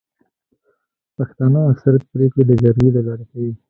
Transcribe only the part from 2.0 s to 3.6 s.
پريکړي د جرګي د لاري کوي.